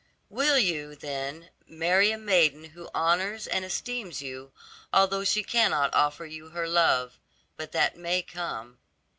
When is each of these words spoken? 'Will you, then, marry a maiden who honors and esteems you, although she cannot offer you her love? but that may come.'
'Will 0.31 0.57
you, 0.57 0.95
then, 0.95 1.51
marry 1.67 2.09
a 2.09 2.17
maiden 2.17 2.71
who 2.71 2.89
honors 2.91 3.45
and 3.45 3.63
esteems 3.63 4.19
you, 4.19 4.51
although 4.91 5.23
she 5.23 5.43
cannot 5.43 5.93
offer 5.93 6.25
you 6.25 6.49
her 6.49 6.67
love? 6.67 7.19
but 7.55 7.71
that 7.71 7.95
may 7.97 8.23
come.' 8.23 8.79